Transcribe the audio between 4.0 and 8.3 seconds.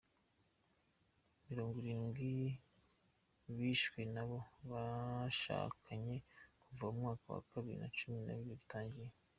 n’abo bashakanye kuva umwaka wa bibiri na cumi